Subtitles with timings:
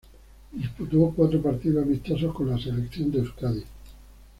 [0.51, 3.63] Disputó cuatro partidos amistosos con la Selección de Euskadi.